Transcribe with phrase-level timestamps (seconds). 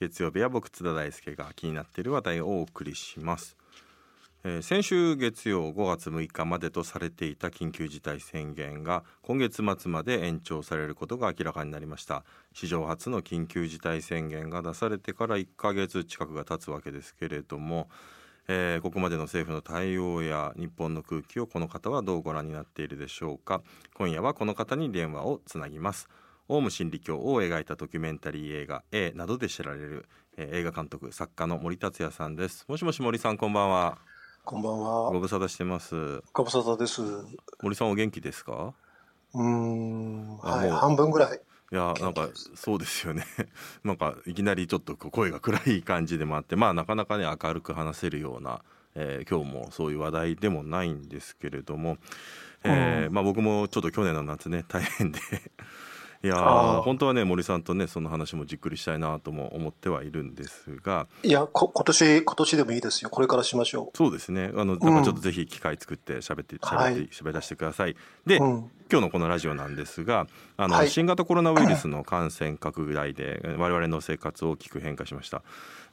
[0.00, 3.56] 月曜日は僕津田大輔が気になっている話題をお送りします、
[4.44, 12.22] えー先週月曜5月6日までとされていた緊急事態宣言が今月末まで延長されることが明らかになりました。
[12.52, 17.88] 史上初の緊急事態宣言が出されてから1ヶ月近くが経つわけですけれども
[18.46, 23.62] えーここまでの政府の対応や日本の空気をこの方はどうご覧になっているでしょうか。
[23.94, 26.08] 今夜はこの方に電話をつなぎます。
[26.48, 30.06] オウム真理教を描いたドキュメンタリー映画 A などで知られる、
[30.36, 32.64] えー映画監督作家の森達也さんです。
[32.68, 33.98] もしもし森さんこんばんは。
[34.44, 35.12] こんばんごは。
[35.12, 36.22] 無沙汰してます。
[36.32, 37.02] ご無沙汰です。
[37.62, 38.74] 森さんお元気ですか？
[39.34, 41.40] うーん、はい、半分ぐらい。
[41.72, 43.24] いやなんかそうですよね。
[43.82, 48.62] なんかいきなりちょっと声が暗い感じでもあってまあなかなかね明るく話せるような、
[48.94, 51.96] えー今日もそういう話題でもないんですけれども、
[52.62, 55.18] えーまあ、僕もちょっと去年の夏ね大変で
[56.22, 63.10] いや本当はね森さんとねその話もじっくりしたいなとも思ってはいるんですがいや、こ今年、今年でもいいですよ。
[63.10, 67.96] これからしましょそうですねあのなんかちょっとぜひ機会作って喋って喋はいって喋らせてください。
[68.26, 68.44] で、う。
[68.44, 68.70] うん。
[68.88, 75.42] 今日のこのラジオなんですがあの、はい新型コロナウイルスの感染拡大で 我々の生活を大きく変化しました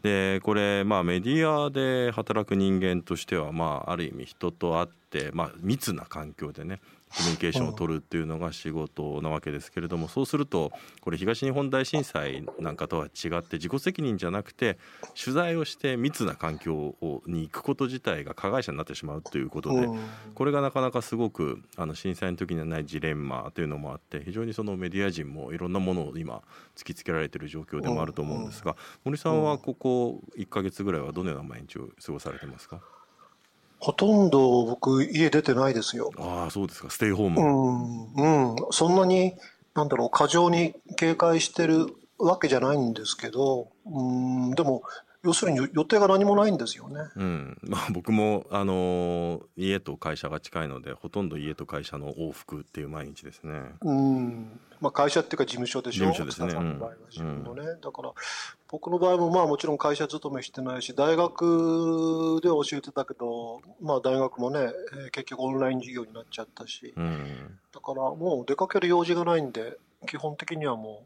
[0.04, 6.80] でこれまあメディアで働く人間としてはまあある意味人と会って、まあ、密な環境でね
[7.16, 14.78] コミュニケーションを取るっていうのが仕事なわけですけれどもそうするとこれ東日本大震災なんかとは違って自己責任じゃなくて
[15.22, 20.00] 取材をして密な環境をに行くこと自体が加害者になってしまうということで、うん。
[20.34, 26.42] これがなかなかすごくあの震災の時にはないジレンマというのもあって非常にそのメディア人もいろんなものを今
[26.76, 32.82] 突きつけられている状況でもあると思うんですが森さんはここ1ヶ月ぐらいはどのような毎日を過ごされてますか？
[33.84, 36.10] ほとんど僕、家出てないですよ。
[36.18, 38.56] ああそうですかステイホーうム、ん、うん。
[38.72, 39.34] そんなに、
[39.76, 44.84] なんだろう、過剰に警戒してるわけじゃないんですけど、うん、でも、
[45.26, 47.00] 要するに予定が何もないんですよね。
[47.16, 53.62] うんまあ、僕も、あのー家と会社が近いのでほとんど家と会社の往復っていう毎日ですね。
[53.82, 54.60] うん。
[54.82, 56.12] まあ会社っていうか事務所でしょ？
[56.12, 57.62] 事務所ですね津田さんの場合は自分のね。
[57.82, 58.12] だから、
[58.74, 71.06] 僕の場合もまあもちろん会社勤めしてないし、大学では教えてたけど、まあ大学もね、えー結局オンライン授業になっちゃったし、うんだからもう出かける用事がないんで、基本的にはも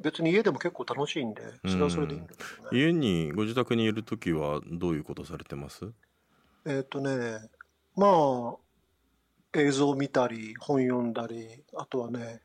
[0.00, 2.76] う、別に家でも結構楽しいんで、それはそれでいいんだけどね。
[2.76, 5.88] 家にご自宅にいる時はどういうことされてます？
[6.66, 7.38] えっ、とね、
[7.94, 12.40] まあ、映像見たり、本読んだり、あとはね、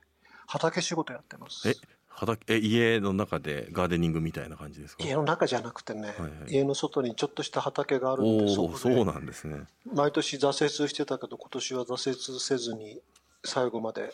[0.46, 1.68] 畑仕事やってます。
[1.68, 1.74] え
[2.16, 5.04] 畑え家の中でガーデニングみたいな感じですか？
[5.04, 6.32] 家の中じゃなくてね、はいはい。
[6.48, 9.66] 家の外にちょっとした畑があるんで、おおそうなんですね。
[9.94, 13.00] 毎年挫折してたけど、今年は挫折せずに
[13.44, 14.14] 最後まで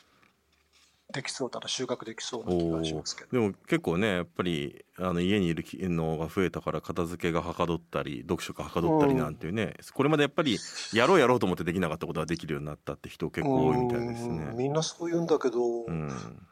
[1.12, 3.32] できそうだな、収穫できそうな気おがしますけど。
[3.32, 10.58] でも結構ねやっぱりあの家にいるのが増えたから片付けがはかどったり読書がはかどったりなんていうね、これまでやっぱり
[10.94, 14.54] やろうやろうと思ってできなかったことができるようになったって人結構多いみたいですうんね。
[14.56, 16.12] みんなそう言うんだけど、うん、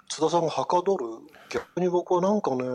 [0.09, 1.05] 津田さんがはかどる
[1.49, 2.65] 逆に僕はなんかね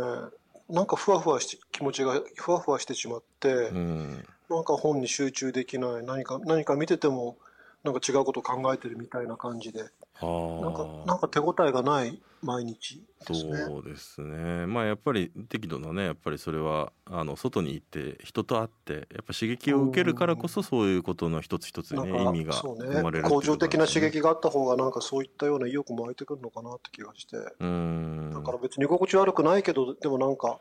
[0.69, 7.37] なんかふわふわして気持ちがふわふわしてしまって、うん、なんか本に集中できない何か何か見てても
[7.85, 9.85] なんか違うこと考えてるみたいな感じで。
[10.21, 10.27] あ
[10.63, 13.59] なんかあなんか手応えがない毎日ですね。
[13.67, 14.67] そうですね。
[14.67, 27.37] まあやっぱり適度なねやっぱりそれはあの外に行って人と会ってやっぱ刺激を受けるからこそそういうことの一つ一つにね意味が生まれるね、向上的な刺が激があった方がなんかそういったような意欲も湧いてくるのかなって気がして。
[27.61, 28.31] うん。
[28.33, 30.61] だから別に居心地悪くないけどでもなんか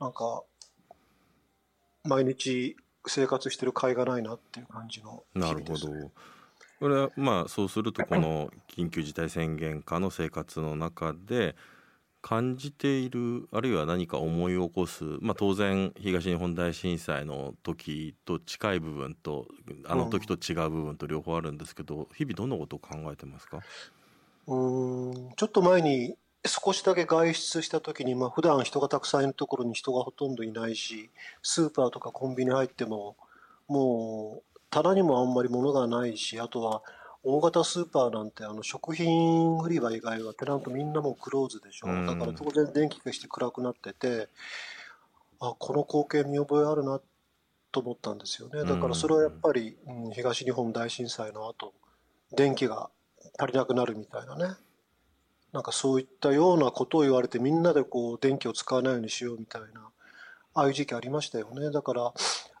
[0.00, 0.42] なんか
[2.04, 6.10] 毎日生活してる甲斐がないなっていう感じの日なるほど。
[6.80, 11.54] これはまあそうするとこの緊急事態宣言下の生活の中で
[12.22, 19.46] 感じているあるいは何か思い起こす、まあ、当然東日本大震災の時と近い部分と
[19.86, 23.60] あの時と違う部分と両方あるんですけど日々どんなことを考えてますか？
[24.46, 26.16] うんちょっと前に
[26.46, 31.10] 少しだけ外出した時に、まあ普段人がたくさんいるところに人がほとんどいないし
[31.42, 33.16] スーパーとかコンビニ入っても
[33.68, 36.82] もう棚にもあんまり物がないしあとは
[37.22, 41.88] 大型スーパーなんてあの食品売り場以外はテナントみんなもうクローズでしょ。
[41.88, 42.06] うん。
[42.06, 44.28] だから当然電気消して暗くなってて
[45.38, 47.00] あこの光景見覚えあるな
[47.72, 48.64] と思ったんですよね。
[48.64, 51.74] だからそれはやっぱり、うん、東日本大震災の後
[52.34, 52.90] 電気が
[53.38, 54.54] 足りなくなるみたいなね。
[55.52, 59.90] なんかそういったようなことを言われてみんなでこう電気を使わないようにしようみたいな
[60.54, 61.70] ああいう時期ありましたよね。
[61.70, 62.12] だから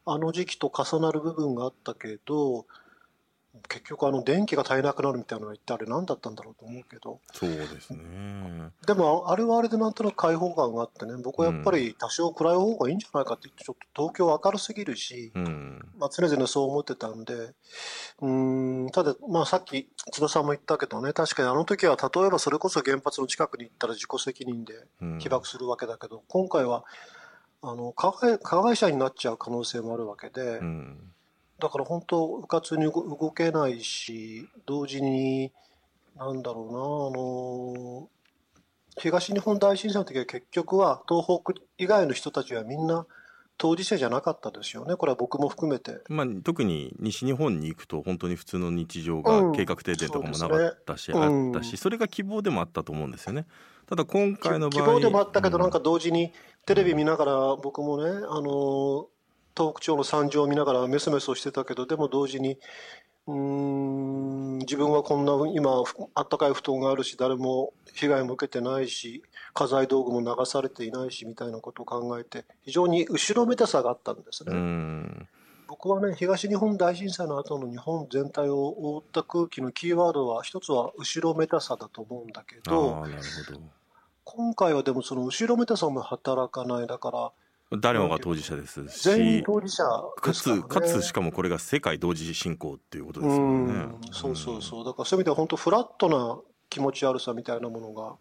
[0.06, 2.64] あの時期と重なる部分があったけどう
[3.68, 7.20] 結局あの電気が足りなくなるみたいなのは一体あれ何だったんだろうと思うけど。
[7.32, 7.98] そうですね。
[8.86, 15.84] でもあれはあれでなんとなく開放感があってね僕はやっぱり多少暗い方がいいんじゃないかって言ってちょっと東京明るすぎるし、うん。
[15.98, 17.52] まあ、常々そう思ってたんで
[18.20, 25.18] うんただ、まあ、さっき津田さんも言ったけどね確かにあの時は例えばそれこそ原発の近くに行ったら自己責任でうん。
[25.18, 26.84] 被爆するわけだけど、今回は
[27.62, 30.58] あの加害加害者になっちゃう可能性もあるわけで。
[30.58, 31.10] うん
[31.60, 35.52] だから本当、うかつに動動けないし、同時に、
[36.16, 36.84] なんだろうな、あ
[37.22, 38.08] の、
[38.98, 43.06] 東日本大震災の時は結局は東北以外の人たちはみんな
[43.56, 44.96] 当事者じゃなかったですよね。
[44.96, 46.00] これは僕も含めて。
[46.08, 53.46] まあ、特に西日本に行くと本当に普通の日常うんが計画停電とかもなかったし、そうですねあったしそれが希望でもあったと思うんですよね。
[53.86, 56.32] ただ今回の希場合望でもあったけど、うんなんか同時に
[56.66, 59.08] テレビ見ながら僕もね、あの、
[59.56, 62.58] 東北地方の惨状を見ながらメソメソしてたけど、でも同時に、
[63.26, 69.22] うーん、自分はこんな今、ふあったかい布団があるし、誰も被害も受けてないし、
[69.52, 74.52] 家財道具も流されていないしみたいなことを考えて、非常に後ろめたさがあったんですね。
[74.52, 75.28] うん
[75.70, 83.60] 僕はね、東日本大震災の後の日本全体を覆った空気のキーワードは、一つは後ろめたさだと思うんだけど、ああなるほど
[84.32, 87.32] 今回はでもその後ろめたさも働かない、だか
[87.70, 89.02] ら、誰もが当事者ですし。
[89.02, 89.84] 全員当事者
[90.20, 93.72] かですかつかつしかもこれが世界同時進行っていうことですうもんね。
[93.74, 93.98] ん。
[94.12, 96.38] そうそうそう、だからそういう意味では本当、フラットな
[96.68, 98.14] 気持ち悪さみたいなものが、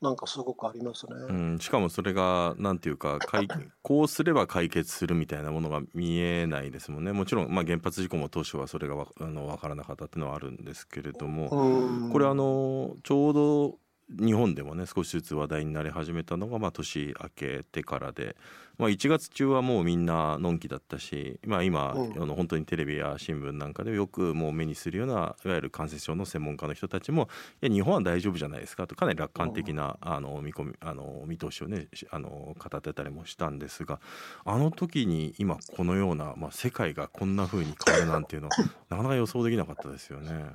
[0.00, 1.12] なんかすごくありますね。
[1.28, 3.48] うん、しかもそれがなんていうか解
[3.82, 7.12] こうすれば解決するみたいなものが見えないですもんね。
[7.12, 12.10] もちろん、まあ、原発事故も当初はそれがわあの分からなかったっていうのはあるんですけれども、うん。
[12.12, 13.78] これあのちょうど
[14.10, 18.36] 日本でもね少しずつ話題になり始めたのが、まあ、年明けてからで、
[18.78, 25.14] まあ、1月中はもうみんなのんきだったし、まあ、今、うんあの本当にテレビや新聞なんかでよくもう目にするような
[25.44, 27.28] いわゆる感染症の専門家の人たちも
[27.62, 32.28] いや日本は大丈夫じゃないですかとかなり楽観的な、あの見込みあの見通しをねしあの
[32.58, 34.00] 語ってたりもしたんですが
[34.44, 38.56] あの時に今このような、まあ、世界がこんな風に変わるなんていうのは
[38.88, 40.46] なかなか予想できなかったですよね。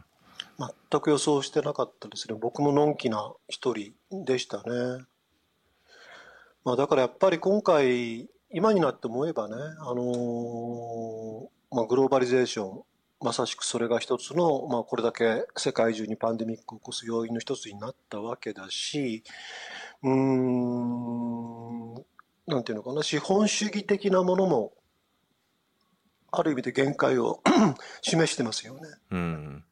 [0.58, 2.36] 全く予想してなかったですね。
[2.40, 3.94] 僕ものんきな一人
[4.26, 5.06] でしたね。
[6.64, 12.82] まあ、だからやっぱり今回、今になって思えばね、あのーまあ、グローバリゼーション、
[13.20, 19.24] まさしくそれが一つの、まあ、これだけ世界中にパンデミックを起こす要因の一つになったわけだし、
[20.04, 21.94] うーん、
[22.48, 24.74] なんていうのかな、資本主義的なものも、
[26.32, 27.42] ある意味で限界を
[28.02, 28.82] 示してますよね。
[29.12, 29.64] うん、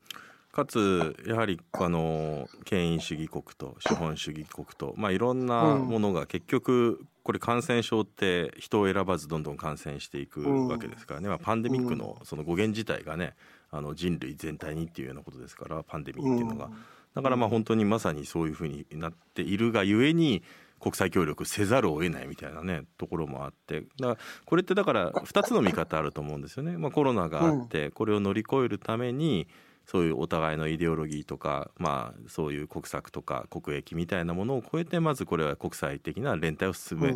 [0.51, 13.35] かつやはりあの権威主義国と資本主義国と、まあ、いろんなものが結局これ感染症って人を選ばずどんどん感染していくわけですからね、まあ、パンデミックのその語源自体がね
[13.69, 16.69] あの人類全体にっていうようなことですからパンデミックっていうのが。
[17.13, 20.43] だからまあ本当にまさにそういうふうになっているがゆえに
[20.79, 23.81] 国際協力せざるを得ないみたいなねところもあって。
[23.81, 26.77] だからこれってだから2つの見方あると思うんですよね。
[26.77, 29.47] まあ、コロナがあってこれを乗り越えるために
[29.85, 37.13] そういうお互いのイデオロギーとか、まあ、そういう国策とか国益みたいなものを超えてまずこれは国際的な連帯を進め、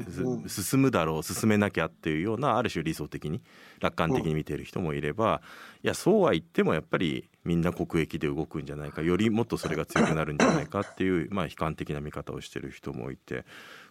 [0.48, 3.42] 進むだろう進めなきゃっていうようなある種理想的に
[3.80, 5.42] 楽観的に見ている人もいれば、
[5.84, 13.46] いやそうは言ってもやっぱりみんな国益で動くんじゃないかよりもっとそれが強くなるんじゃないかっていう、まあ、悲観的な見方をしてる人もいて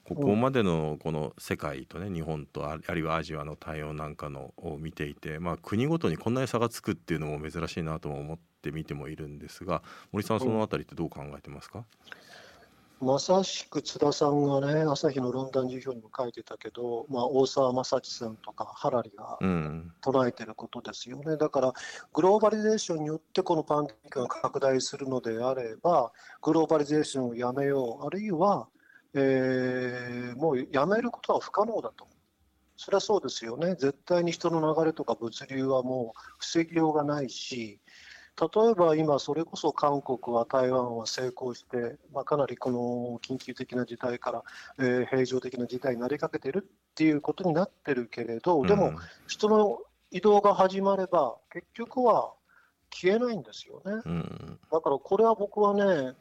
[0.04, 11.85] ここまでのこの世界とね日本とああるいはアジアの対応なんかのを見ていて、まあ、国ごとにこんなに差がつくっていうのも珍しいなとも思って見てもいるんですが森さんはそのあたりってどう考えてますか、
[13.00, 21.37] まさしく津田さんがね、朝日の論壇授業にも書いてたけど、まあ、大沢正知さんとかハラリがうん唱えてることですよね。
[21.37, 21.73] だから、
[22.12, 28.68] グローバリゼーションによってこのパンデミックが拡大するのであれば、グローバリゼーションをやめよう、あるいは、
[29.12, 32.09] えーもうやめることは不可能だと。
[32.76, 33.71] それはそうですよね。
[33.76, 37.80] 絶対に人の流れとか物流はもう防ぎようがないし、
[38.40, 44.42] 例えば今、それこそ韓国は台湾は成功して、まあ、かなりこの緊急的な事態から、
[44.78, 48.94] えー平常的な事態になりかけてるっていうことになってるけれど、でも、
[49.28, 49.78] 人の
[50.10, 52.32] 移動が始まれば、結局は
[52.90, 54.02] 消えないんですよね。
[54.04, 56.14] うんだからこれは僕はね、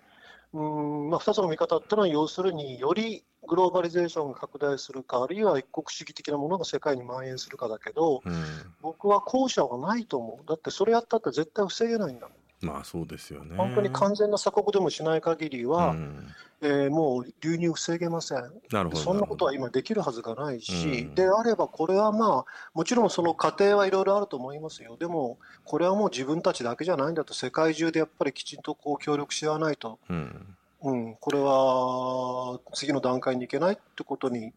[0.54, 8.34] うーんまあ、2つの見方っていうのは、要するによりグローバリゼーションが拡大するか、あるいは一国主義的なものが世界に蔓延するかだけど、うん
[8.82, 10.46] 僕は後者はないと思う。
[10.48, 12.38] だってそれやったって絶対防げないんだもん。
[12.64, 13.56] まあそうですよね。
[13.56, 16.28] 本当に完全な鎖国でもしない限りは、うん
[16.62, 18.38] えーもう流入防げません。
[18.72, 18.98] なるほど。
[18.98, 24.96] そんなことは今できるはずがないし、うんであればこれはまあ、もちろんその過程はいろいろあると思いますよ。
[24.98, 30.56] でも、これはもう自分たちだけじゃないんだと、世界中でやっぱりきちんとこう協力し合わないと、うん。
[30.84, 34.52] うん、これは次の段階に行けないってことに、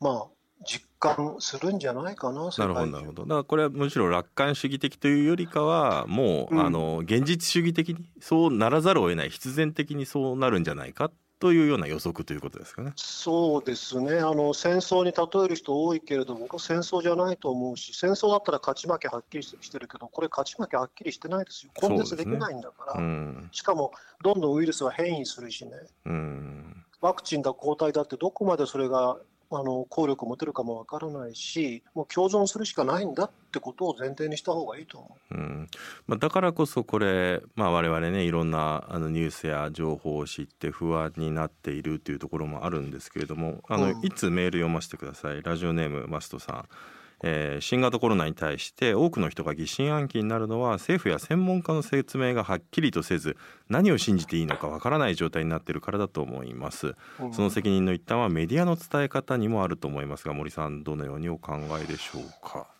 [0.00, 0.26] まあ、
[0.64, 3.22] 実感するんじゃないかな、世なるほどなるほど。
[3.22, 12.92] だからこれはむしろ楽観主義的というよりかはもう、うんあの現実主義的にそうならざるを得ない必然的にそうなるんじゃないかというような予測ということですかね。
[12.96, 23.48] そうですねあの、戦争に例える人多いけれど、僕は戦争じゃないと思うし、戦争だったら勝ち負けはっきりしてるけど、これ、勝ち負けはっきりしてないですよ、根絶できないんだから、うん。
[23.52, 25.72] しかもどんどんウイルスは変異するしね、
[26.06, 26.84] うん。
[27.02, 29.18] ワクチンだ、抗体だって、どこまでそれが
[29.50, 35.34] あの効力を持てるかもわからないし、もう共存するしかないんだってことを前提にした方がいいと思う。
[35.34, 35.68] うん。
[36.06, 44.04] まあ、だからこそこれ、まあ、我々ねいろんなあのニュースや情報を知って不安になっているというところもあるんですけれどもあの、うん。
[44.04, 45.42] いつメール読ませてください。
[45.42, 46.68] ラジオネームマストさん、
[47.22, 53.36] えー新型コロナに対して多くの人が疑心暗鬼になるのは政府や専門家の説明がはっきりとせず
[53.68, 56.94] 何を信じていいのかわからない状態になっているからだと思います。
[57.20, 57.32] うん。
[57.32, 62.75] その責任の一端はメディアの伝え方にもあると思いますが森さんどのようにお考えでしょうか？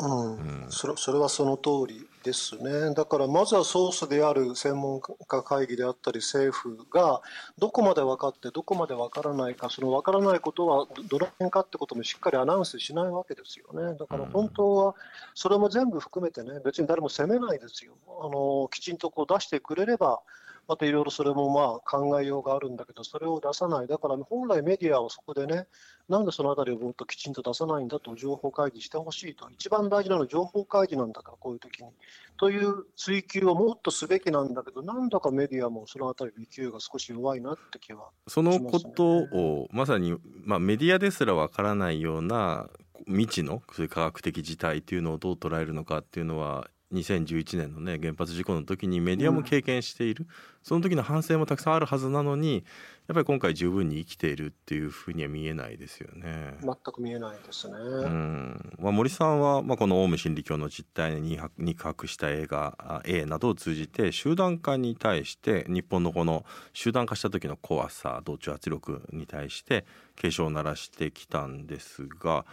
[0.00, 0.66] うん。
[0.70, 7.20] それそれはその通りですね、だからまずはソースである専門家会議であったり、政府が
[7.58, 14.94] どこまで分かって、どこまで分からないか、その分からないことはどどの辺かってこともしっかりアナウンスしないわけですよね、だから本当は
[15.34, 20.20] それも全部含めてね、別に誰も責めないですよ、あのきちんとこう出してくれれば、
[20.66, 25.66] またいろいろそれもまあ考えようがあるんだけど、それを出さない、だから本来メディアはそこでね、
[26.08, 31.90] なんでそのあたりをもっときちんと出さないんだと情報開示してほしいと、一番大事なのは情報開示なんだから、こういう時に。
[32.36, 38.08] という追求をもっとすべきなんだけど、なんだかメディアもそのあたりの勢いが少し弱いなって気は。
[38.26, 42.68] そのことをまさに、まあ、メディアですらわからないような
[43.06, 50.26] 未知の科学的事態というのをどう捉えるのかっていうのは2011年のね原発事故の時にメディアも経験している、
[50.62, 52.64] その時の反省もたくさんあるはずなのに
[53.06, 56.56] やっぱり今回十分に生きているっていうふうには見えないですよね。
[56.62, 57.74] 全く見えないですね。
[57.76, 69.84] うんまあ、森さんは、まあ、このオウム真理教の実態に肉薄した映画あ A などを通じて集団化に対して日本のこの集団化した時の怖さ同調圧力に対して
[70.16, 72.46] 警鐘を鳴らしてきたんですが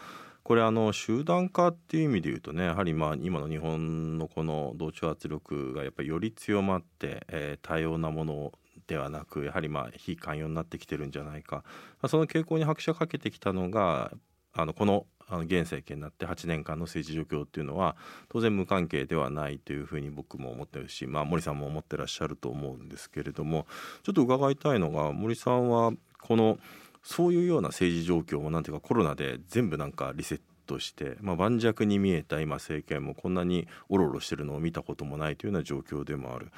[0.44, 8.52] これあの集団化っていう意味で言うとねやはりまあ今の日本のこの同調圧力がやっぱりより強まって、えー多様なもの
[8.88, 11.64] ではなくやはりまあ非寛容になってきてるんじゃないか、ま
[12.04, 14.12] あ、その傾向に拍車かけてきたのが
[14.54, 17.96] あのこのあの現政権になって8年間の政治状況っていうのは
[18.28, 23.66] 当然無関係ではないというふうに僕も思ってるし、まあ、森さんも思ってらっしゃると思うんですけれども
[24.04, 26.58] ちょっと伺いたいのが森さんはこの
[27.04, 36.52] そういうような政治状況もなんていうかコロナで全部なんかリセットして、まあ、盤石に見えた今政権もこんなにおろおろしてるのを見たこともないというような状況でもある。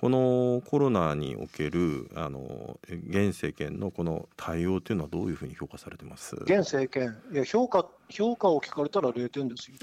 [0.00, 6.36] このコロナにおけるあの現政権のこの対応というのはどういうふうに評価されてます？
[6.36, 9.76] 現政権、いや評価、評価を聞かれたら0点ですよ。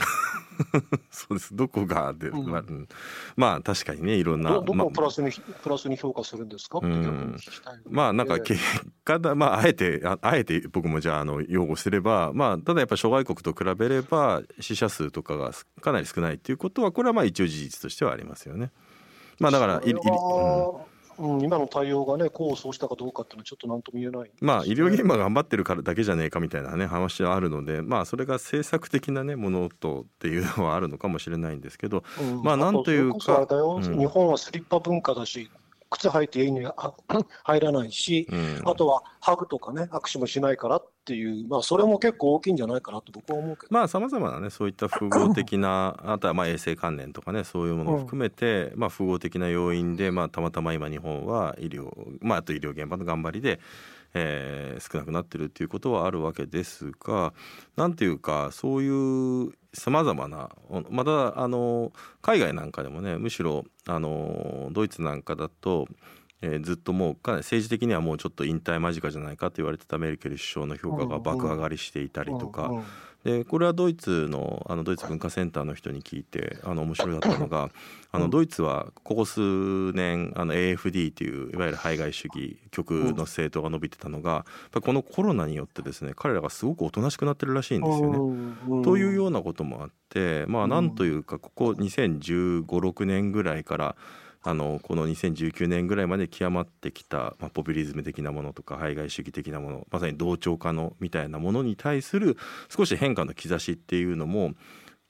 [1.12, 1.55] そうです。
[1.55, 2.50] どこがで、うん。
[2.50, 2.88] まあうん。
[3.36, 8.39] まあ確かにねいろんなどどこまをプラスに、プラスに評価するんですかって聞きたいまあなんかえ
[9.35, 18.71] まあ、あえてああえて僕もじゃああの擁護すれば、まあ、ただやっぱ諸外国と比べれば死者数とかがすかなり少ないっていうことはこれはまあ一応事実としてはありますよね。
[19.39, 19.93] まあだからいい
[21.19, 32.43] うん、今の対応がね、功を奏したかどうかっていうのはちょっとなんとも言えない、まあ医療現場が頑張ってるからだけじゃねえかみたいなね話はあるのでまあそれが政策的なねものとっていうのはあるのかもしれないんですけどうん。
[32.43, 35.49] まあなんというか日本はスリッパ文化だし、
[35.89, 36.94] 靴履いて家にあ
[37.44, 43.67] 入らないし、うんあとはハグとかね、握手もしないからっていう、まあ、それも結構大きいんじゃないかなと僕は思うけど。
[43.72, 51.91] まあさまざまなねそういった複合的な あとはまあ衛生関連とかねそういうものを含めて、まあ複合的な要因で、まあ、たまたま今日本は医療、
[52.22, 53.60] まあ、あと医療現場の頑張りで、
[54.17, 57.33] えー少なくなってるっていうことはあるわけですが
[57.75, 58.89] 何ていうかそうい
[59.47, 60.50] うさまざまな
[60.89, 65.88] またあの海外なんかでもねむしろあのドイツなんかだと
[66.41, 72.71] えーずっともうかなり政治的にはもうちょっと引退間近じゃないかと言われてたメルケル首相の評価が爆上がりしていたりとか、
[73.27, 77.69] でこれはドイツのあのドイツ文化センターの人に聞いてあの面白かったのが
[78.13, 84.46] あのドイツはここ数年あの AFD っていういわゆる排外主義極の政党が伸びてたのが
[84.81, 88.17] このコロナによってですね彼らがすごくおとなしくなってるらしいんですよね。
[88.69, 88.81] うん。
[88.84, 93.96] というようなこともあってまあなんというかここ2 0 1 5 6年ぐらいから
[94.48, 102.38] あのこの2019年ぐらいまで極まってきた、まあ、ポピュリズム的なものとか排外主義的なものまさに同調化のみたいなものに対する
[102.70, 104.54] 少し変化の兆しっていうのも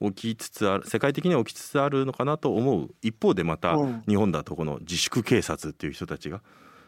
[0.01, 2.89] 起きつつある世界的には起きつつあるのかなと思う。
[3.03, 3.75] 一方でまた
[4.08, 6.41] 日本だとこの自粛警察っていう人たちが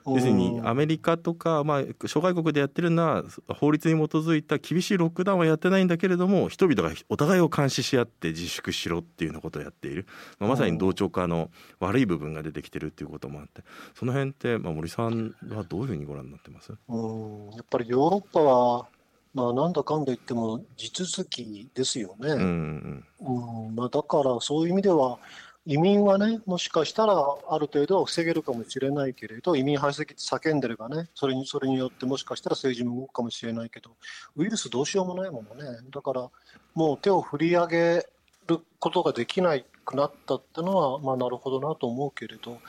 [0.06, 10.08] 要するにアメリカとか、まあ、諸外国でやってるのは法律に基づいた厳しいロックダウンはやってないんだけれども人々がお互いを監視し合って自粛しろっていうようなことをやっている、
[10.40, 13.64] まあ、まさに同調化の悪い部分が出てきてるっていうこともあって。
[13.94, 16.74] その辺って、まあ、森さんはどういうふうにご覧になってます？
[16.88, 18.88] うんやっぱりヨーロッパは
[19.32, 22.30] まあ、なんだかんだ言っても地続きですよね。
[22.32, 25.20] うん、うん、まあ、だからそういう意味では
[25.66, 33.92] 移民はね、もしかしたらある程度は防げるかもしれないけれど、移民排斥って叫んでればね、それにそれによってもしかしたら政治も動くかもしれないけど、
[34.36, 36.30] ウイルスどうしようもないものね、だから
[36.74, 38.06] もう手を振り上げ
[38.48, 42.60] ることができなくなったってのは、まあ、なるほどなと思うけれど、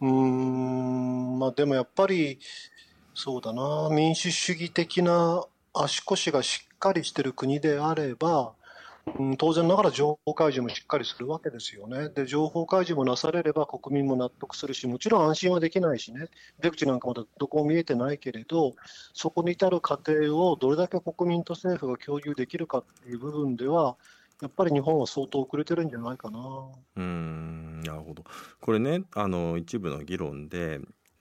[0.00, 2.38] うん、まあ、でもやっぱり、
[3.14, 8.52] そうだな、民主主義的な足腰がしっかりしてる国であれば、
[9.18, 12.08] うん、当然ながら情報開示もしっかりするわけですよね。
[12.08, 16.28] で、情報開示もなされれば国民も納得するし、もちろん安心はできないしね、
[16.60, 18.74] 出口なんかまだどこも見えてないけれど、
[19.14, 23.96] そこに至る過程をどれだけ国民と政府が共有できるかっていう部分では、
[24.42, 26.38] やっぱり日本は相当遅れてるんじゃないかな。
[26.96, 28.24] うんなるほど
[28.60, 30.80] これねあの一部の議論で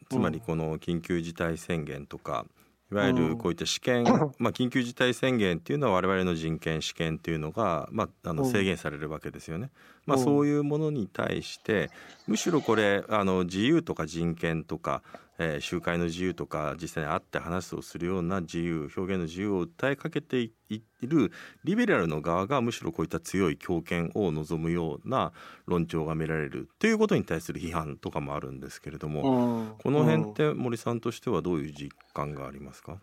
[0.09, 2.45] つまりこの緊急事態宣言とか、
[2.91, 4.03] いわゆるこういった試験、
[4.37, 9.71] まあ、緊急事態宣言っていうのは我々の人権試験っていうのが、まあ、あの制限されるわけですよね。
[10.05, 11.89] まあ、そういうものに対して
[12.27, 15.01] むしろこれあの自由とか人権とか、
[15.37, 20.53] えー、集会の自由とか実際に会って話をするような自由表現の自由を訴えかけてい
[21.01, 21.31] る
[21.63, 25.33] リベラルの側がむしろこういった強い強権を望むような
[25.65, 32.97] 論調が見られるということに対する批判とかもあるんですけれども、この辺って森さんとしてはどういう実感がありますか？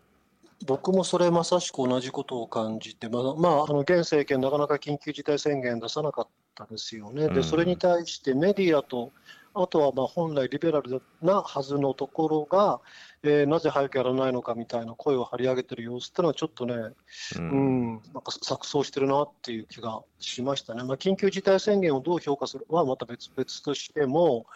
[0.64, 9.10] 僕もそれまさしく同じことを感じて、まあ、まあ、あの現政権、なかなか緊急事態宣言出さなかったですよね、でそれに対してメディアと
[9.54, 12.80] あとはまあ本来リベラルなはずのところが、
[13.22, 20.84] えー、なぜ早くやらないのかみたいな声を張り上げてる様子っていうのはちょっとね、うん、うんなんか錯綜してるなっていう気がしましたね。
[20.84, 24.46] まあ、緊急事態宣言をどう評価するはまた別々としても、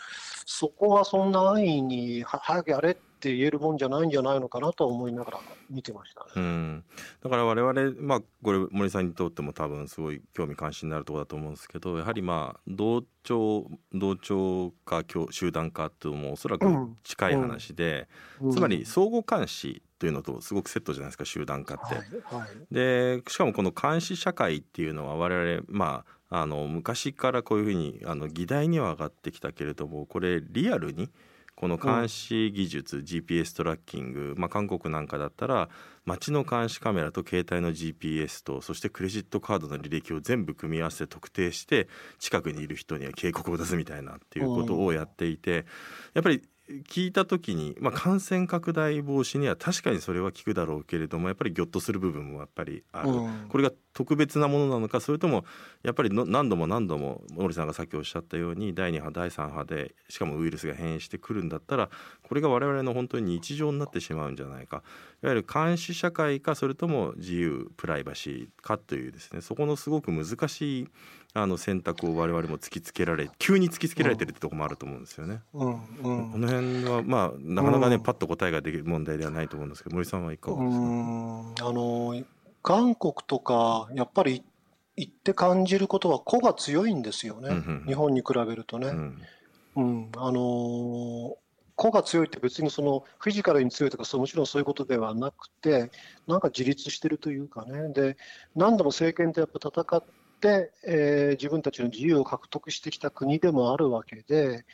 [0.47, 6.31] そこはそんな安易に早くやれって言えるもんじゃないんじゃないのかなと思いながら見てましたね。
[6.37, 6.85] うん、
[7.23, 16.67] だから我々まあこれ森さんにとっても多分すごい興味関心になるところだと思うんですけどやはりまあ同調同調か集団化っていうのもおそらく
[17.03, 18.09] 近い話で、
[18.41, 18.47] うん。
[18.49, 21.95] うん、つまり相互監視というのとすごくセットじゃないですか集団化って。
[21.95, 31.09] はいはい、でしかもこの監視社会っていうのは我々まああの昔からこういうふうにあの議題には上がってきたけれどもこれリアルに
[31.57, 35.71] この監視技術、うん、GPS トラッキング、まあ、韓国なんかだったら
[36.05, 41.89] 街の監視カメラと携帯の GPS とそしてクレジットカードの履歴を全部組み合わせて特定して
[42.19, 45.65] 近くにいる人には警告を出すみたいなっていうことをやっていて
[46.13, 46.43] やっぱり
[46.89, 55.45] 聞いた時に、まあ、感染拡大防止には確かにそれは効くだろうけれどもやっぱりぎょっとする部分もやっぱりある、うん、これが特別なものなのかそれとも
[55.85, 61.89] やっぱり何度も何度も森さんがさっきおっしゃったように第2波第3波でしかもウイルスが変異してくるんだったら
[62.23, 64.83] これが我々の本当に日常になってしまうんじゃないか。
[65.23, 70.89] いわゆる監視社会かそれとも自由プライバシーかというですねそこのすごく難しい
[71.39, 75.43] あの選択を我々も突きつけられ急に突きつけられてるってとこもあると思うんですよね。
[75.53, 81.69] うんうん、この辺はまあなかなかね、うん、パッと答えができる問題ではないと思うんですけど森さんはいかがですか？
[81.69, 82.25] あの
[82.63, 84.43] 韓国とかやっぱり
[84.97, 88.89] 行って感じることは個が強いんですよね、うんうん、日本に比べるとね。
[88.89, 89.23] うん、
[89.77, 91.35] うん、あのー
[91.79, 95.91] 個が強いって別にそのフィジカルに強いとかそうもちろんそういうことではなくて
[96.27, 97.91] なんか自立してるというかね。
[97.91, 98.17] で
[98.55, 100.03] 何度も政権とやっぱ戦っ、
[100.87, 104.65] えー、自分たちの自由を獲得してきた国でもあるわけで、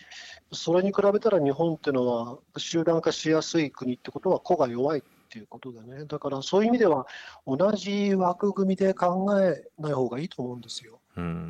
[0.53, 7.07] それに比べたら日本っていうのは、集団化しやすい国ってことは、個が弱いっていうことでね、だからそういう意味では、
[7.47, 11.01] 同じ枠組みで考えない方がいいと思うんですよ。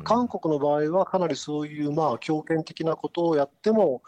[0.03, 4.01] 韓国の場合は、かなりそういうまあ強権的なことをやっても、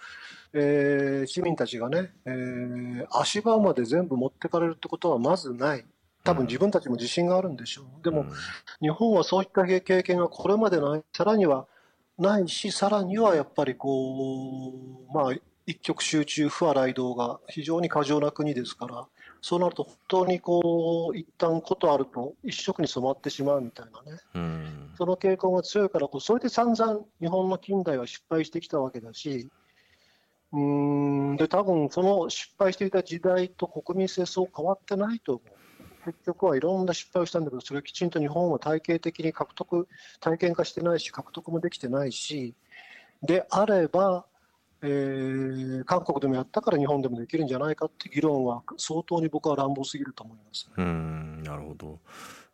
[0.53, 5.85] えー、市民たちがね、えー、足場まで全部持ってかれるってことはまずない。
[6.25, 8.03] 多分自分たちも自信があるんでしょう。
[8.03, 8.25] でも、
[8.81, 11.67] 日本はそういった経験がこれまでない、さらには
[12.17, 14.73] ないし、さらにはやっぱりこ
[15.07, 15.33] う、まあ、
[15.67, 19.07] 一極集中、不和雷道が非常に過剰な国ですから、
[19.41, 24.19] そうなると本当にこう、一旦ことあると一色に染まってしまうみたいなね。
[24.33, 29.47] うん、その傾向が強いからこう、それで散々日本の近代は失敗してきたわけだし、
[30.51, 35.64] うんで多分その失敗していた時代と国民性そう変わってないと思う。
[36.05, 39.87] 結局はいろんな失敗をしたんだけど、それをきちんと日本は体系的に獲得、
[40.19, 42.53] 体験化してないし、獲得もできてないし、
[43.23, 44.25] であれば、
[44.81, 51.99] えー、韓国でもやったから日本でもできるんじゃないかって議論は相当に僕は乱暴すぎると思います、ね、うんなるほど。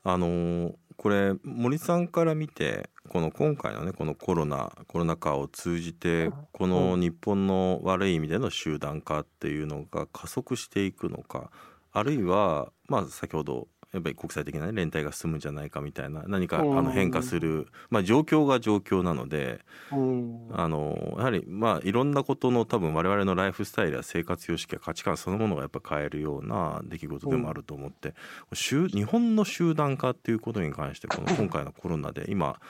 [0.03, 11.51] あのこれ森さんから見てこの今回のねこのコロナコロナ禍を通じてこの日本の悪い意味での集団化っていうのが加速していくのか
[11.91, 19.59] あるいはまあ先ほどやっぱり国際的な、ね、連帯が進むんじゃないかみたいな何かあの変化する、まあ、状況が状況なので
[19.91, 28.13] あのやはりまあいろんなことの多分我々のライフスタイルや生活様式や価値観そのものがやっぱ変えるような出来事でもあると思って、
[28.53, 32.61] 日本の集団化っていうことに関してこの今回のコロナで今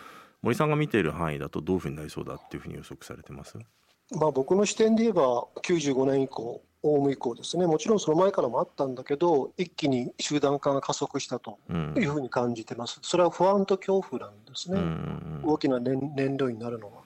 [0.41, 3.59] 森さんが見ている範囲だとどういうふうになりそうだっていうふうに予測されてます？
[4.11, 11.59] まあ僕の視点で言えば95年以降オウム以降ですね、もちろんその前からもあったんだけど、一気に集団化が加速したと
[11.95, 14.81] いうふうに感じてます、それは不安と恐怖なんですね、
[15.43, 17.03] 大きな燃燃料になるのは。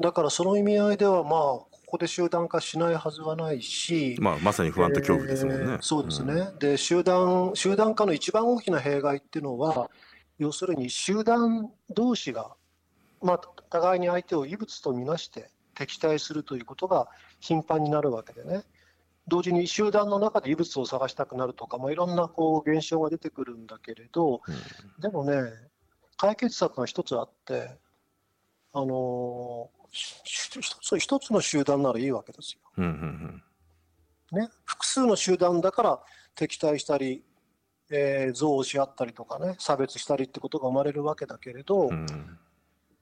[0.00, 5.62] だからその意味合いでは、まあ、ここで集団化しないはずはないし、まあ、まさに不安と恐怖ですもんね。
[5.62, 9.88] えー、そうですね、うん、で集団集団化の一番大きな弊害っていうのは、
[10.38, 12.50] 要するに集団同士が、
[13.22, 17.08] まあ、互いに相手を異物とみなして敵対するということが
[17.40, 18.64] 頻繁になるわけでね。
[19.28, 25.50] 同時に集団の中で異物を探したくなるとか、まあ、いろんなこう現象が出てくるんだけれど、うん、でもね、
[26.16, 27.76] 解決策が一つあって、
[28.72, 32.60] あの一つ一つの集団ならいいわけですよ。
[32.76, 33.42] うんうん
[34.32, 36.00] うん、ね、複数の集団だから
[36.34, 37.24] 敵対したり、
[37.90, 42.06] えー、憎悪し合ったりとかね、差別したりってことが生まれるわけだけれど、うん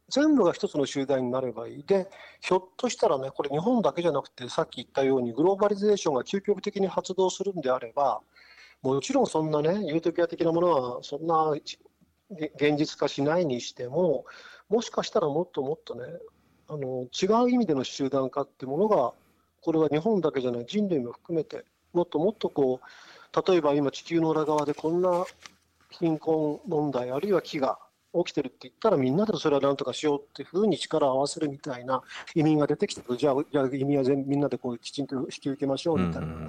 [0.09, 1.85] 全部が一つの集団になればいい。
[1.85, 2.09] で、
[2.40, 8.21] ひょっとしたらね、これ日本だけじゃなくて、さっき言ったようにグローバリゼーションが究極的に発動するんであれば、
[8.83, 14.27] もちろんそんなね、ユートピア的なものはそんな現実化しないにしても、
[14.69, 16.05] もしかしたらもっともっとね、
[16.69, 19.12] あの違う意味での集団化ってものが、
[19.62, 21.64] これは日本だけじゃない、人類も含めて、
[21.95, 25.25] もっともっとこう、例えば今、地球の裏側でこんな
[25.90, 27.77] 貧困問題、あるいは飢餓、
[28.24, 32.03] 起きてるって言ったらみんなでそれはなんとかしようっていうふうに力を合わせるみたいな
[32.35, 36.29] 移民が出てきてじゃあじゃあ移民は全みんなでこうきちんと引き受けましょうみたいな。
[36.29, 36.48] ね、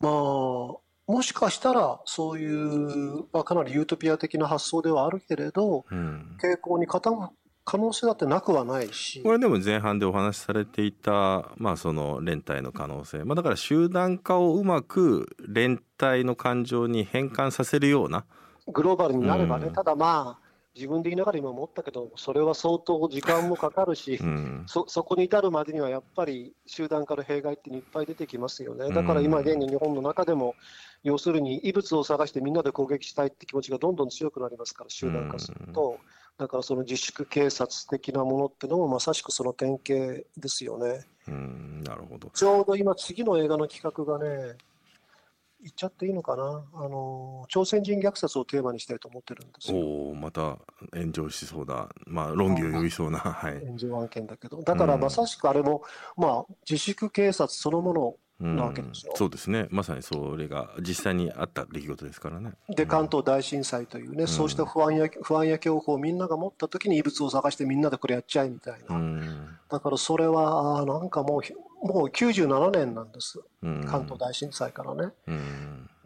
[0.00, 7.30] まあもしかしたらそういう、まあ、かなりユートピア的な発想ではあるけれど、うん、傾向に傾く
[7.66, 9.20] 可能性だってなくはないし。
[9.22, 18.24] これでも前半でお話しされていた、まあ、その連帯の可能性、まあ、だから集団化をうまく連帯の感情に変換させるような
[18.68, 28.92] グローバルになればね、うん、ただまあ、自分で言いながら今思ったけど、それは相当時間もかかるし、うん、そそこに至るまでにはやっぱり集団から弊害っていっぱい出てきますよね。
[28.92, 30.54] だから今、現に日本の中でも、
[31.02, 35.98] 要するに異物を探してみんなで攻撃したいって気持ちがどんどん強くなりますから、集団化すると。
[36.36, 41.06] だからその自粛警察的なものってのもまさしくその典型ですよね。
[41.26, 41.82] うん。
[41.84, 42.28] なるほど。
[42.28, 44.56] ちょうど今、次の映画の企画がね、
[45.60, 49.78] 言っちゃっていいのかな、あの朝鮮人虐殺をテーマにしたいと思ってるんですよ。
[49.78, 50.58] おまた
[50.94, 55.82] 炎上しそうだ、まあ、論議を呼びそうな、はい、炎上案件だけど、だからまさしくあれも、
[56.16, 62.52] うん、まあ、自粛警察そのものなわけですよ、うん、そうですね、まさにそれが実際にあった出来事ですからね。
[62.68, 71.40] で、関東大震災というね、うん、そうした不安や不安や恐怖をみんなが持ったときに異物を探してみんなでこれやっちゃえみたいな、うん、だからそれは、なんかもう、
[71.86, 73.40] もう97年なんです、
[73.86, 75.12] 関東大震災からね。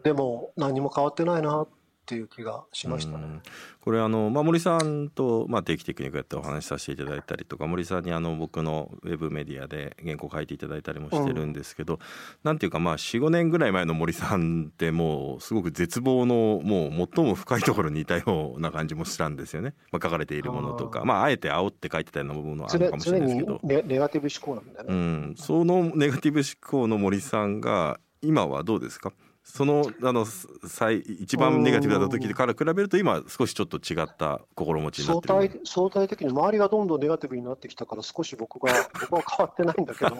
[0.03, 1.67] でも、何も変わってないなっ
[2.11, 3.39] っていう気がしましたね。
[3.79, 11.99] これあの、まあ、森さんと、まあ、定期的にこうやってお話しさせていただいたりとか森さんにあの僕のウェブメディアで原稿書いていただいたりもしてるんですけど、うん、
[12.43, 38.73] なんていうかまあ45年ぐらい前の森さんってもうすごく絶望のもう最も深いところにいたような感じもしたんですよね、まあ、書かれているものとかまああえて煽って書いてたような部分はあるかもしれないですけどネネガティブ思考なんだね、うん、そのネガティブ思考の森さんが今はどうですかそのあの最一番ネガティブだった時から比べると今少しちょっと違った心持ちになってる相対相対的に周りがどんどんネガティブになってきたから少し僕が
[39.09, 40.15] 僕は変わってないんだけど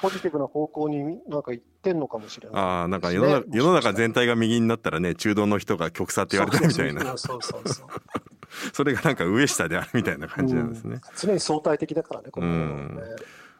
[0.00, 7.16] ポジティブな方向になんか行ってんのかもしれない、ね、ああなんか世の中世の中全体が右になったらね中道の人が極左って言われたみたいな。
[7.16, 7.86] そうそうそう
[8.72, 13.02] それがなんか上下であるみたいな感じなんですね、常に相対的だからねこの、ね、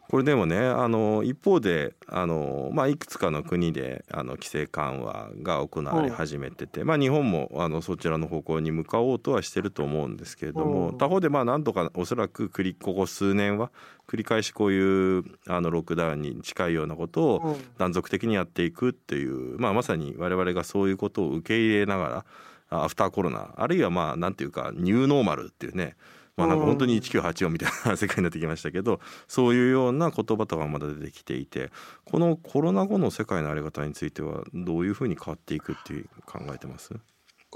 [0.09, 13.71] これでもねあの一方であの、まあ、いくつかの国であの規制緩和が行われ始めてて、うん、まあ、日本もあのそちらの方向に向かおうとはしてると思うんですけれども、うん、他方でまあ何とかおそらく繰りここ数年は
[14.07, 22.25] 繰り返しこういうあのロックダウンに近いようなことを断続的にやっていくっていう、まあ、まさに我々がそういうことを受け入れなが
[22.71, 25.95] らアフターコロナあるいはまあなんていうかニューノーマルっていうね
[26.39, 31.71] まあ、なんか本当に1984みたいな 世界になってきましたけどそういうような言葉とかまだ出てきていて
[32.05, 36.93] このコロナ後の世界の在り方についてはどういうふうに変わっていくって考えてます？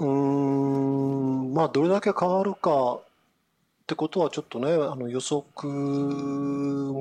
[0.00, 1.54] うん。
[1.54, 2.98] まあどれだけ変わるか
[3.84, 5.44] ってことはちょっとね、あの予測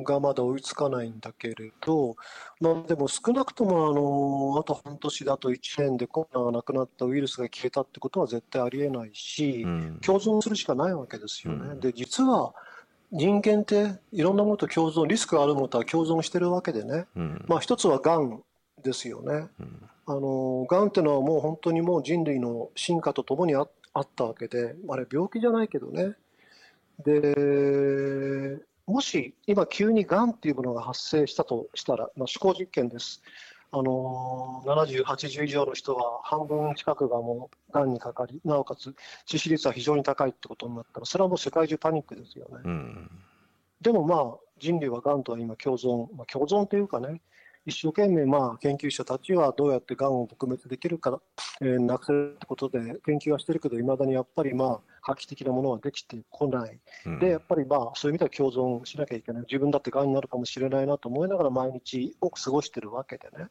[0.04, 2.18] がまだ追いつかないんだけれど、
[2.60, 11.70] まあ、でも少なくともあのあと半年だと1年でコロナがなくなったウイルスが消えたってことは絶対ありえないし、うん、共存するしかないわけですよね。
[11.70, 12.54] うん、で実は
[13.14, 18.42] 人間っていろんなものと共存リスクがあるものとは共存してるわけでね、うん、まあ一つはがん
[18.84, 19.48] ですよね。
[20.06, 26.16] あのがんっていうのはもう本当にもう人類の進化とともにああったわけであれ病気じゃないけどね
[27.04, 33.22] でもし今急にがんっていうものが発生したとしたら、まあ、思考実験です。
[33.76, 38.94] あの70、80以上の人は半分近くがもうがんにかかり、なおかつ
[39.28, 42.62] 致死率は非常に高いってことになったら、それはもう世界中パニックですよね。
[42.64, 43.10] うん、
[43.82, 47.22] でもまあ、人類はがんとは今共存、まあ、共存というかね、
[47.66, 51.22] 一生懸命まあ研究者たちはどうやってがんを撲滅できるか、
[51.62, 63.48] えー、なくせるってことで研究はしてるけど、いまだにやっぱりまあ画期的なものはできてこない、うん、でやっぱりまあそういう意味では共存しなきゃいけない、自分だってがんになるかもしれないなと思いながら毎日多く過ごしてるわけでね、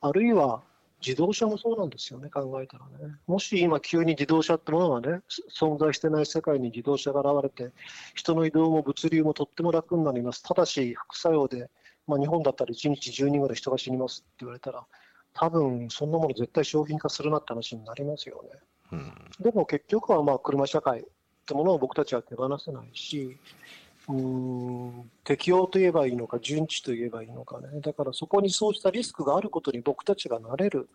[0.00, 0.62] あるいは
[1.06, 3.14] 自動車もそうなんですよね、考えたらね。
[3.26, 5.20] もし今、急に自動車ってものがね、
[5.54, 7.72] 存在してない世界に自動車が現れて、
[8.14, 10.42] 人の移動も物流もとっても楽になります。
[10.42, 11.70] ただし、副作用で
[12.06, 14.84] まあ、日本だったら1日10人ぐらい人が死にますって言われたら、
[15.32, 18.58] 多分そんなもの絶対商品化するなって話になりますよね。
[18.92, 21.04] うん、でも結局はまあ車社会っ
[21.46, 23.36] てものを僕たちは手放せないし、
[24.08, 30.88] うん適応といえばいいのか、順次といえばいいのかね、だからそこにそうしたリスクがあることに僕たちがなれる、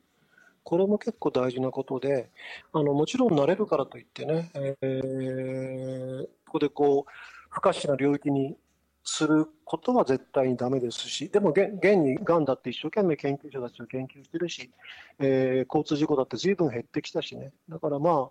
[0.63, 2.29] これも結構大事なことで、
[2.71, 7.11] あのもちろんなれるからといってね、えー、ここでこう、
[7.49, 8.55] 不可視な領域に
[9.03, 14.71] することは絶対にダメですし、でも現にがんだって一生懸命研究者たちは研究してるし、
[15.19, 18.29] えー、交通事故だって随分減ってきたしね、だからまあ、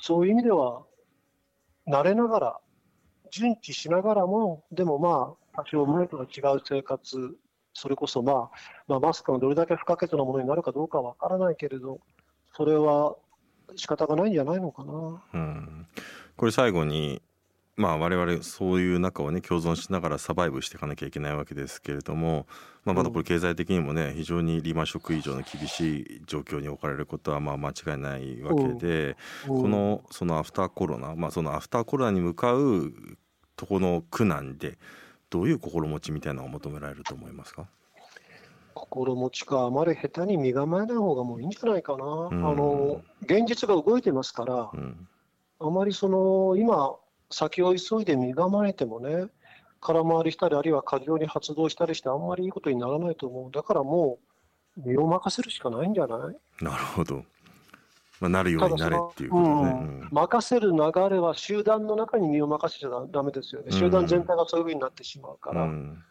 [0.00, 0.82] そういう意味では、
[1.86, 2.60] 慣れながら、
[3.30, 7.36] 順次しながらも、でもまあ、多少前とは違う生活、
[7.72, 8.50] それこそ、まあ、
[8.88, 12.00] まあ、マスクがどれだけ不可欠なものになるかどうかわからないけれど、
[12.56, 13.16] それは
[13.76, 15.22] 仕方がないんじゃないのかな。
[15.34, 15.86] うん、
[16.36, 17.22] これ最後に
[17.78, 22.46] まあ我々そういう中をね共存しながらサバイブしていかなきゃいけないわけですけれども、
[22.84, 32.92] まあ、まだこれ経済的にもね非常にリーマンショック以上の厳しい状況に置かれることはまあ間違いないわけでこのそのアフターコロナまあそのアフターコロナに向かう
[33.56, 34.76] とこの苦難で
[35.30, 37.66] どういう心持ちみたいなのを求められると思いますか？
[38.74, 45.08] 心持ちかあまり下手に身構えない方がもういいんじゃないかな、うん、あの現実が動いてますから、うん、
[45.60, 46.94] あまりその今
[47.30, 49.26] 先を急いで身構えてもね、
[49.80, 53.50] 空回りしたり、あるいは過剰に発動したりして、あんまりいいことにならないと思う。
[53.52, 54.18] だからも
[54.76, 56.64] う、身を任せるしかないんじゃない？
[56.64, 57.24] なるほど。
[58.20, 63.70] まあ、なるようになれっていうことね、うん、任せる流れは集団の中に身を任せちゃだめですよね。
[63.70, 65.62] 集団全体がそういうふうになってしまうから。
[65.62, 66.02] うん、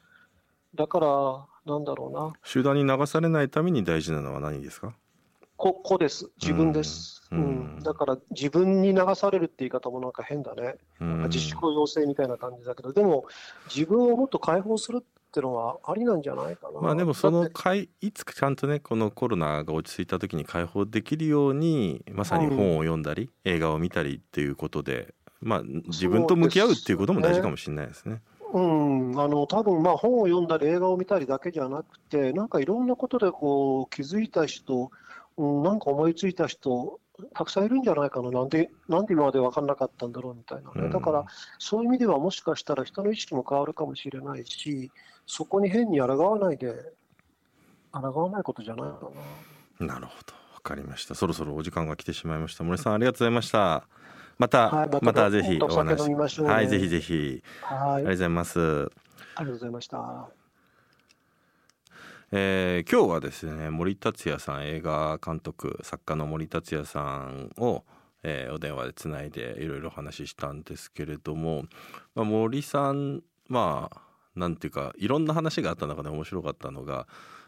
[0.75, 2.33] だから、なんだろうな。
[2.45, 4.95] 集団に流されないために大事なのは何ですか？
[5.57, 6.29] こ、こです。
[6.39, 7.27] 自分です。
[7.31, 7.39] うん。
[7.39, 7.43] う
[7.79, 10.75] ん、だから自分に流されるって言い方もなんか変だね。
[11.01, 13.25] うん、自粛要請みたいな感じだけど、でも
[13.73, 16.79] 自分をもっと解放するってのはありなんじゃないかな。
[16.79, 28.21] まあでもそのかいいつかちゃんとねこのコロナが落ち着いた時に解放できるようにまさに本を読んだり、うん、映画を見たりっていうことで、まあ自分と向き合うっていうことも大事かもしれないですね。
[28.53, 34.89] うん、あの多分まあ本を読んだり映画を見たりだけじゃなくてなんかいろんなことでこう気づいた人うん、
[35.37, 36.99] なんか思いついた人、
[37.33, 41.25] たくさんいるんじゃないかな、なんでなんで今まで分からなかったんだろうみたいなね、だから
[41.59, 44.91] そういう意味ではもしかしたら人の意識も変わるかもしれないし、
[45.25, 46.93] そこに変に抗わないで、
[47.91, 49.09] 抗わないことじゃないか
[49.79, 49.87] な。
[49.87, 51.15] なるほど、分かりました。
[51.15, 52.63] そろそろお時間が来てしまいました。
[52.63, 53.87] 森さん、ありがとうございました。
[54.37, 57.43] また、はい、またぜひお話、ね、はい、ぜひぜひ。
[57.61, 58.59] はい、ありがとうございます。
[58.59, 60.29] ありがとうございました。
[62.33, 67.85] えー、今日はですね森達也さん映画監督作家の森達也さんを、
[68.21, 71.63] えー、お電話でつないでいろいろ話したんですけれども、
[72.15, 74.01] まあ、森さんまあ
[74.35, 77.07] なんていうかいろんな話があった中で面白かったのが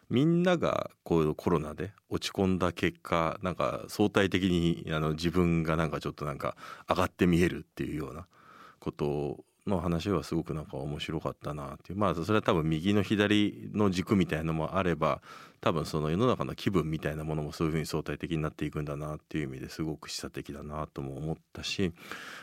[0.09, 6.55] みんながこうコロナで落ち込んだ結果なんか相対的にあの自分がなんかちょっとなんか
[6.89, 8.27] 上がって見えるっていうような
[8.79, 15.21] ことをの話はすごくなんか面白かったなっていうまあそれは多分右の左の軸みたいなのもあれば
[15.61, 21.91] 多分その世の中の気分みたいなものもそういうふうに相対的になっていくんだなっていう意味ですごく示唆的だなとも思ったし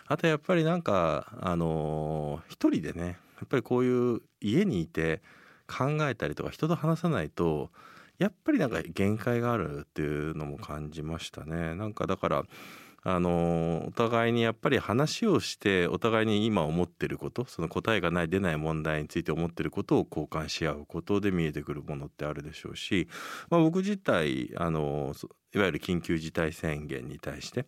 [0.07, 5.23] あとやっぱりなんかあの一人でねやっぱりこういう家にいて
[5.67, 7.71] 考えたりとか人と話さないと
[8.19, 11.75] やっぱりなんか限界があるっていうのも感じましたね。
[11.75, 12.45] なんかだから
[13.09, 23.07] あのお互いにやっぱり話をしてお互いに今思ってることその答えがない出ない問題について思ってることを交換し合うことで見えてくるものってあるでしょうし、
[23.49, 25.15] まあ、僕自体あの
[25.55, 27.67] いわゆる緊急事態宣言に対して、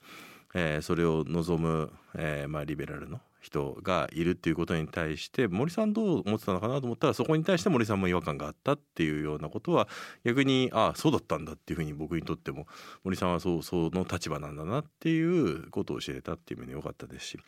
[0.57, 9.89] えー、それを望む、えーまあ、リベラルの人がいるっていうことに対して森さんどう思ってたのかなと思ったらそこに対して森さんも違和感があったっていうようなことは
[10.25, 12.67] 逆にああそうだったんだっていうふうに僕にとっても
[13.05, 17.39] 森さんはそうその立場なんだなっていうことを知れたっていう意味で良かったですし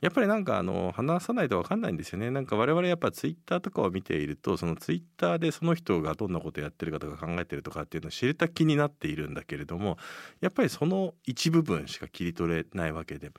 [0.00, 9.98] やっぱりなんかあの話さないと分かんないんですよねなんか我々やっぱツイッターとかを見ているとそのツイッターでその人がどんなことやってるかとか考えてるとかっていうのを知れた気になっているんだけれども
[10.40, 13.32] やっぱりその一部分しか切り取れないわけで。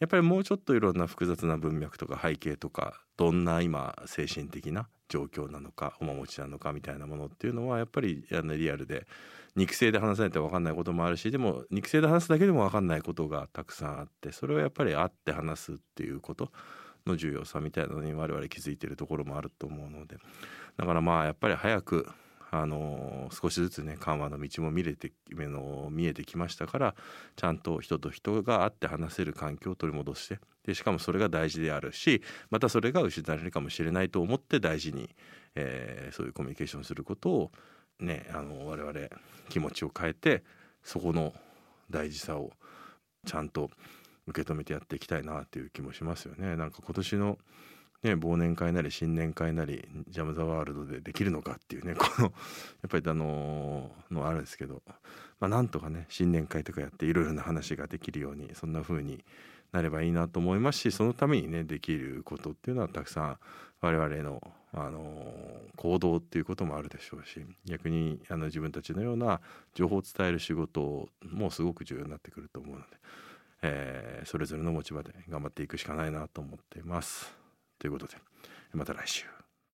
[0.00, 9.06] やっぱりもうちょっといろんな複雑な文脈とか背景とかどんな今精神的な状況なのか面持ちなのかみたいなものっていうのはやっぱりあのリアルで
[9.56, 16.52] 肉声で話さないと分かんないこともあるしでも肉声で話すだけでも分かんないことがたくさんあってそれをやっぱり会って話すっていうこと
[17.06, 20.16] の重要さみたいなのに我々気づいてるところもあると思うので。
[20.76, 22.08] だからまあやっぱり早く
[22.50, 25.12] あの少しずつね緩和の道も見れて
[25.90, 26.94] 見えてきましたから
[27.36, 35.10] ちゃんと人と人が会って話せる環境を取り戻してでしかもそれが大事であるしまたそれが失われるかもしれないと思って大事に、
[35.54, 37.52] えー、そういうコミュニケーションすることを
[38.00, 38.94] ねあの我々
[39.50, 40.42] 気持ちを変えて
[40.82, 41.34] そこの
[41.90, 42.52] 大事さを
[43.26, 43.70] ちゃんと
[44.26, 46.54] 受け止めてやっていきたいなっていう気もしますよね。
[46.56, 47.38] なんか今年の
[48.02, 52.30] ね、忘年会なり新年会なりジャム・ザ・ワールドでできるのかっていうね このや
[52.86, 54.82] っぱりあののあるんですけど、
[55.40, 59.24] まあ、なんとかね新年会とかやっていろいろな話ができるようにそんな風に
[59.72, 63.38] なればいいなと思いますしそのためにねできることっていうのはたくさん
[63.80, 65.32] 我々の、あの
[65.76, 69.40] 行動っていうこともあるでしょうし逆にあの自分たちのような
[69.74, 72.86] 情報を伝える仕事もすごく重要になってくると思うので、
[73.62, 77.37] えー、それぞれの持ち場で頑張っていくしかないなと思っています。
[77.78, 78.16] ということで
[78.72, 79.37] また来週。